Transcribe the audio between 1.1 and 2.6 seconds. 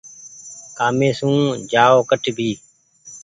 سون جآئو ڪٺ ڀي۔